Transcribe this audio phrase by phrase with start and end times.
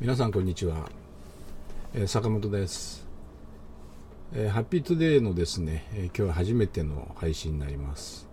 [0.00, 0.88] 皆さんこんにちは、
[1.92, 3.06] えー、坂本です、
[4.32, 8.26] えー、ハッピートデイのですね、えー、今日は初めての配信になります。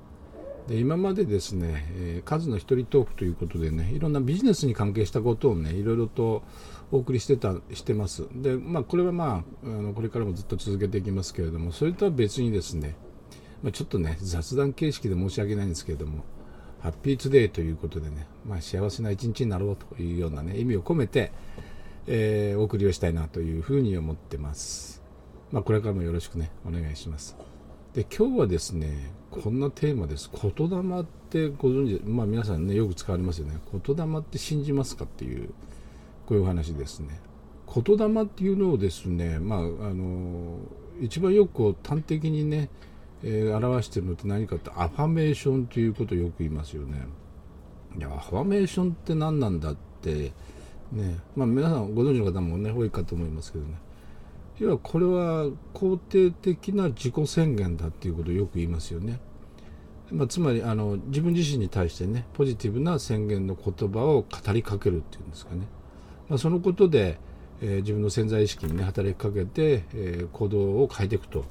[0.69, 6.41] で今までですね、え数の一人トークということでねいろんなビジネスに関係したことをねいろいろと
[6.89, 8.25] お送りしてたしてます。
[8.33, 12.95] でまあこれはまああのこれからもずっと続けていきますけれどもそれとは別にですね、
[13.61, 16.23] まあ、ちょっとね雑談形式で申し訳ないんですけれども
[16.79, 21.31] ハッピーツデーということでね、まあ、幸せな一日になろうというような、ね、意味を込めて、
[22.07, 25.01] えー、お送りをしたいなというふうに思ってます。
[25.51, 27.35] まあ、これからもよろしくね、お願いします。
[27.93, 30.29] で、今日はですね、こんなテーマです。
[30.31, 33.57] 言霊ってご存知、まあ皆さんね、よく使われますよね。
[33.71, 35.49] 言霊って信じますかっていう、
[36.27, 37.19] こういうお話ですね。
[37.65, 40.59] 言霊っていうのをですね、まあ、あの、
[41.01, 42.69] 一番よく端的にね、
[43.23, 47.05] えー、表してるのって何かってアファメーションということをよく言いますよね。
[47.97, 50.31] いやアファメーションって何なんだって
[50.91, 53.73] ねまあ皆さんご存知の方もね多いかと思いますけどね
[54.59, 59.19] 要はこれは肯定的な自己宣言だっていうことをよく言いますよね。
[60.09, 65.67] まあ、つまりあの自分自身に対してねポジティブな宣言の言葉を語りかけるっていうんですかね、
[66.29, 67.19] まあ、そのことで、
[67.61, 71.43] えー、自分の潜在意識にね働きかけて、えー、行動を変えていくと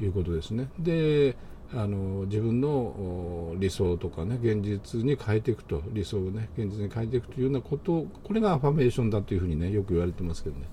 [0.00, 0.68] いうことですね。
[0.78, 1.36] で
[1.72, 10.66] あの自分の理想とかね現実に変えていくと理想をね現実に変えていくというようなことこれがアファメーションだというふうにねよく言われてますけどね、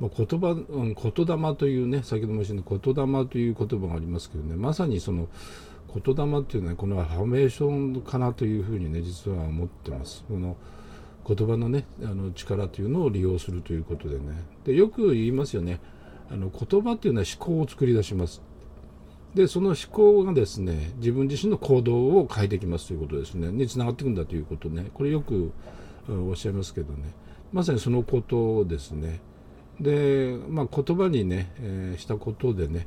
[0.00, 5.28] まあ、言葉、言霊というね先ほども言った言霊という言葉がありますけどねまさにその
[5.94, 10.24] 言霊っていうのはこのアファメーションかなというふうにね実は思ってます。
[10.26, 10.56] この
[11.24, 15.80] 言葉のねあの力というのを利用するということでねでよく言いますよね
[16.32, 18.40] あの言葉っていうのは思考を作り出します。
[19.34, 25.52] で、その思考がですね、自分自身の行動を変えてきますということですね、につながっていくんだということね、これよく
[26.08, 27.14] おっしゃいますけどね、
[27.52, 29.20] まさにそのことですね。
[29.80, 32.86] で、まあ、言葉にね、えー、したことでね、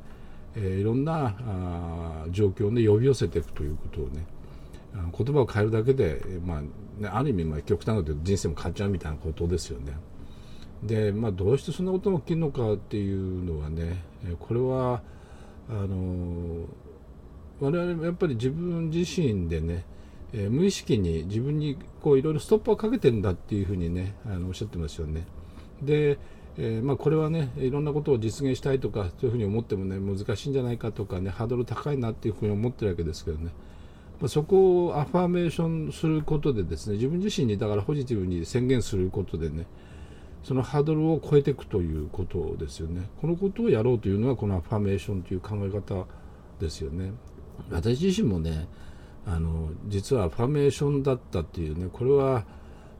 [0.55, 4.25] えー、いろんなあ状況を、ね、呼び寄せていくということをね、
[5.17, 6.69] 言葉を変えるだけで、まあね、
[7.07, 9.93] ある意味、まあ、極端なこと言うと人生も変わっちゃうみたいなことですよね。
[10.83, 14.03] で、まあ、どうしてそんなことが起きるのかっていうのはね、
[14.39, 15.01] これは
[15.69, 16.67] あの
[17.59, 19.85] 我々もやっぱり自分自身でね、
[20.33, 25.25] え、無意識に自分にこういろいろストップをかけてんだっていうふうにねあのおっしゃってますよね。
[25.81, 26.17] で、
[26.57, 33.51] えー、まあ、これはねいろんなことを実現したいとかそういうふうに思ってもね難しいんじゃないかとかねハードル高いなっていうふうに思ってるわけですけどね。
[34.19, 39.65] まあ、そこをアファーメーションすることでですね自分自身にだからポジティブに宣言することでね
[40.45, 43.09] そのハードルを超えていくということですよね。
[43.19, 46.05] このことをやろうというのはこのアファメーションという考え方
[46.59, 47.13] ですよね。
[47.71, 48.67] 私自身もね
[49.25, 52.45] あの実はアファメーションだったっていうねこれは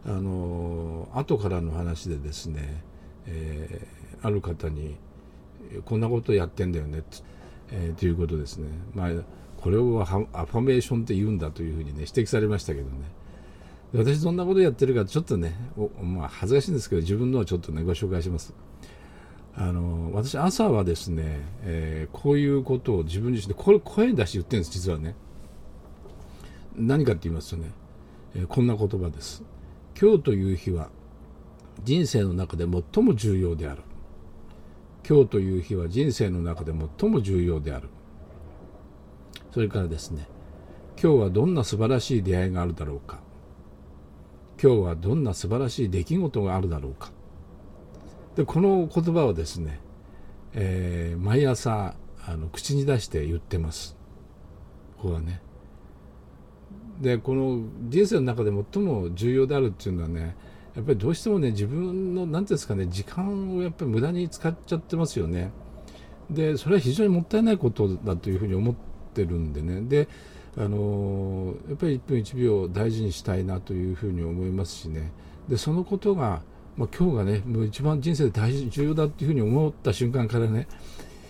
[0.07, 2.81] あの後からの話でですね、
[3.27, 4.95] えー、ある方に
[5.85, 7.03] こんなことやってんだよね
[7.71, 8.69] えー、ということですね。
[8.95, 9.09] まあ
[9.57, 12.95] これをアファメーションって言うんだというふうにね指摘されましたけどね。
[13.97, 15.55] 私どんなことやってるかちょっとね
[16.01, 18.53] まあ、恥ずかしいんですけど自分のをちょっとねご紹介します。
[19.57, 25.15] あの私朝はですね、えー、こういうことを自分自身でこれ声出して言ってるんです実はね。
[26.75, 27.71] 何かって言いますとね、
[28.35, 29.43] えー、こんな言葉です。
[29.99, 30.89] 今日という日は
[31.85, 33.83] 人生の中で最も重要である。
[35.07, 37.87] 今日という日は人生の中で最も重要である。
[39.51, 40.27] それからですね
[41.01, 43.24] 今日はどんな素晴らしい出会いがあるだろうか。
[44.61, 47.11] 今日はどんな素晴らしい出来事があるだろうか。
[48.35, 49.79] でこの言葉をですね、
[50.53, 51.95] えー、毎朝
[52.25, 53.95] あの口に出して言ってます。
[54.97, 55.41] ここはね。
[57.01, 60.35] でこの人生の中で最も重要であるっていうのはね
[60.75, 65.51] やっぱりどうしてもね自分の何ていうんですかね時間をやっぱり無駄に使っちゃってますよね。
[66.29, 68.75] でそれは非常にもったいないことだというふうに思っ
[69.13, 69.81] てるんでね。
[69.81, 70.07] で
[70.57, 75.11] あのやっぱり1分1秒大事にしたいなというふうに思いますしね。
[75.49, 76.41] でそのことが、
[76.77, 80.67] まあ、今日がねもう一番人生で大事重要だっていうふうに思った瞬間からね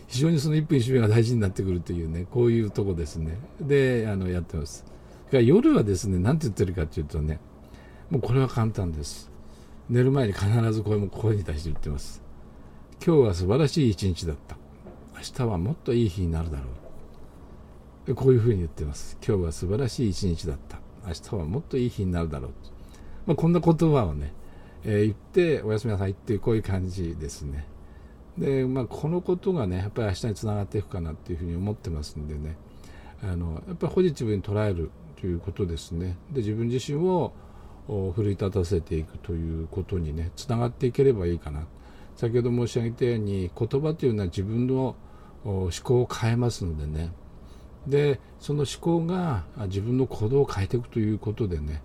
[0.07, 3.37] 非常にその1分1秒が大事になってくるというねこういうとこですね。
[3.59, 4.85] であのやってます。
[5.31, 7.39] 夜はですね何て言ってるかっていうとね
[8.09, 9.31] もうこれは簡単です。
[9.89, 12.21] 寝る前に必ずこれも声に対して言ってます。
[13.05, 14.57] 今日は素晴らしい一日だった。
[15.15, 16.84] 明日はもっといい日になるだろう。
[18.13, 19.17] こういうふうに言ってます。
[19.25, 20.79] 今日は素晴らしい一日だった。
[21.07, 22.51] 明日はもっといい日になるだろう。
[23.25, 24.33] まあ、こんな言葉をね、
[24.83, 27.65] えー、言って、おやすみなさいっていうこういう感じですね。
[28.37, 32.57] で、まあ、このことがね、やっぱり明日につながっていくかなっていうふうに思ってますんでね、
[33.23, 36.17] あの、やっぱりポジティブに捉えるということですね。
[36.31, 37.33] で、自分自身を
[37.87, 41.67] 奮い立たせていくということにねつながっていければいいかな
[42.15, 44.95] 先ほど申し上げたように言葉というのは自分の
[45.43, 47.11] 思考を変えますのでね
[47.87, 51.81] でその思考が自分の行動を変えていくということでね、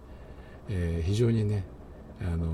[0.69, 1.65] えー、非常にね
[2.21, 2.47] あの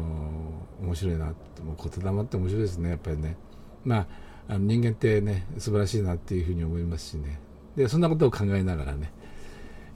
[0.81, 1.35] 面白いなもう
[1.77, 3.37] 言霊って面白いですねやっぱりね。
[3.85, 4.07] まあ
[4.49, 7.41] あの人間ってね素晴らしいなっていうふうに思いますしね。
[7.77, 9.13] でそんなことを考えながらね、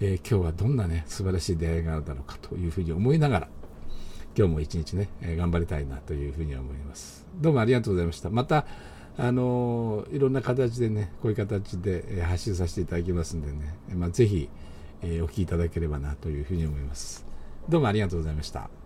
[0.00, 3.48] えー、今日はどんなね素晴らしい出会いがあるだろうかというふうに思いながら
[4.36, 7.26] 今日も一日ね、え、頑張りたいなというふうに思います。
[7.40, 8.30] どうもありがとうございました。
[8.30, 8.66] また
[9.22, 14.48] あのいろんな形でねこういう形で発信させていただきますんでね、まあ、ぜひ、
[15.02, 17.26] えー、お聴きいただければなというふうに思います。
[17.68, 18.79] どうもありがとうございました。